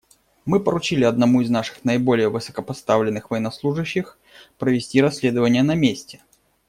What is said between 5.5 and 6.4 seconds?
на месте.